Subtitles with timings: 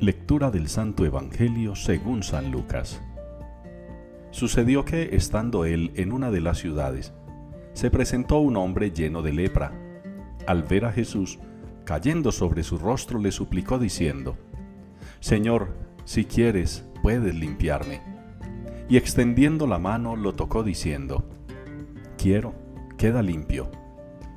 [0.00, 3.02] Lectura del Santo Evangelio según San Lucas.
[4.30, 7.12] Sucedió que, estando él en una de las ciudades,
[7.72, 9.72] se presentó un hombre lleno de lepra.
[10.46, 11.40] Al ver a Jesús,
[11.84, 14.36] cayendo sobre su rostro, le suplicó diciendo,
[15.18, 18.00] Señor, si quieres, puedes limpiarme.
[18.88, 21.28] Y extendiendo la mano, lo tocó diciendo,
[22.16, 22.54] Quiero,
[22.98, 23.68] queda limpio.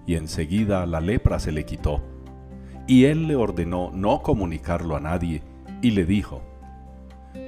[0.07, 2.01] Y enseguida la lepra se le quitó.
[2.87, 5.43] Y él le ordenó no comunicarlo a nadie,
[5.81, 6.41] y le dijo,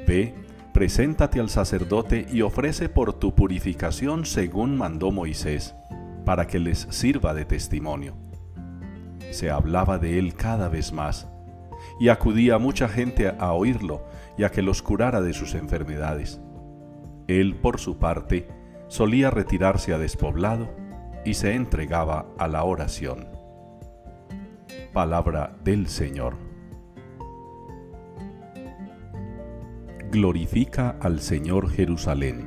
[0.08, 0.34] Ve,
[0.74, 5.76] preséntate al sacerdote y ofrece por tu purificación según mandó Moisés,
[6.26, 8.16] para que les sirva de testimonio.
[9.32, 11.28] Se hablaba de él cada vez más,
[12.00, 14.04] y acudía mucha gente a oírlo
[14.38, 16.40] y a que los curara de sus enfermedades.
[17.28, 18.48] Él, por su parte,
[18.88, 20.70] solía retirarse a despoblado
[21.26, 23.28] y se entregaba a la oración.
[24.92, 26.53] Palabra del Señor.
[30.14, 32.46] Glorifica al Señor Jerusalén.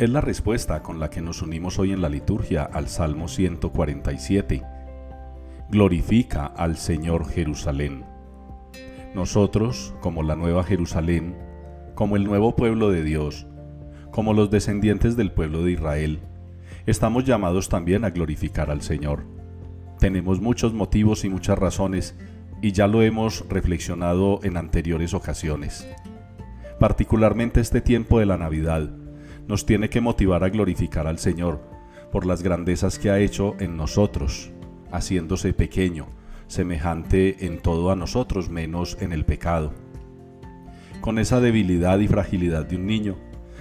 [0.00, 4.60] Es la respuesta con la que nos unimos hoy en la liturgia al Salmo 147.
[5.70, 8.04] Glorifica al Señor Jerusalén.
[9.14, 11.36] Nosotros, como la nueva Jerusalén,
[11.94, 13.46] como el nuevo pueblo de Dios,
[14.10, 16.22] como los descendientes del pueblo de Israel,
[16.86, 19.26] estamos llamados también a glorificar al Señor.
[20.00, 22.16] Tenemos muchos motivos y muchas razones,
[22.60, 25.86] y ya lo hemos reflexionado en anteriores ocasiones
[26.82, 28.90] particularmente este tiempo de la Navidad,
[29.46, 31.60] nos tiene que motivar a glorificar al Señor
[32.10, 34.50] por las grandezas que ha hecho en nosotros,
[34.90, 36.08] haciéndose pequeño,
[36.48, 39.72] semejante en todo a nosotros menos en el pecado.
[41.00, 43.16] Con esa debilidad y fragilidad de un niño,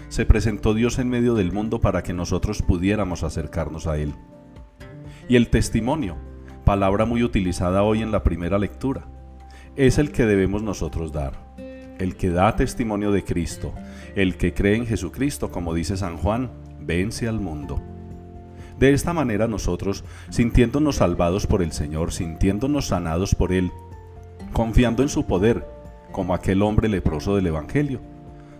[0.09, 4.15] se presentó Dios en medio del mundo para que nosotros pudiéramos acercarnos a Él.
[5.29, 6.17] Y el testimonio,
[6.65, 9.05] palabra muy utilizada hoy en la primera lectura,
[9.75, 11.50] es el que debemos nosotros dar
[12.01, 13.73] el que da testimonio de Cristo,
[14.15, 17.79] el que cree en Jesucristo, como dice San Juan, vence al mundo.
[18.79, 23.71] De esta manera nosotros, sintiéndonos salvados por el Señor, sintiéndonos sanados por Él,
[24.51, 25.63] confiando en su poder,
[26.11, 28.01] como aquel hombre leproso del Evangelio,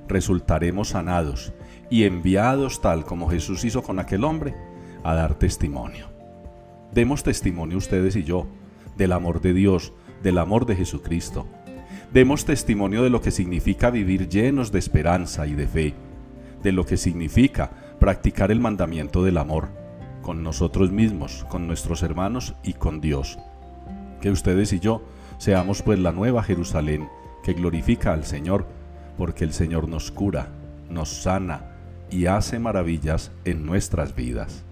[0.08, 1.52] resultaremos sanados
[1.90, 4.54] y enviados tal como Jesús hizo con aquel hombre,
[5.04, 6.06] a dar testimonio.
[6.94, 8.46] Demos testimonio ustedes y yo
[8.98, 11.48] del amor de Dios, del amor de Jesucristo,
[12.14, 15.94] demos testimonio de lo que significa vivir llenos de esperanza y de fe,
[16.62, 19.70] de lo que significa practicar el mandamiento del amor,
[20.22, 23.40] con nosotros mismos, con nuestros hermanos y con Dios.
[24.20, 25.04] Que ustedes y yo
[25.38, 27.08] seamos pues la nueva Jerusalén
[27.44, 28.68] que glorifica al Señor,
[29.18, 30.50] porque el Señor nos cura,
[30.90, 31.72] nos sana
[32.12, 34.66] y hace maravillas en nuestras vidas.